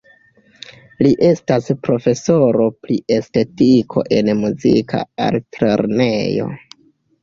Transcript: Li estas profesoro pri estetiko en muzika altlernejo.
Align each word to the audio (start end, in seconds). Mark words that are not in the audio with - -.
Li 1.07 1.11
estas 1.27 1.67
profesoro 1.89 2.67
pri 2.87 2.99
estetiko 3.19 4.09
en 4.19 4.35
muzika 4.43 5.07
altlernejo. 5.31 6.55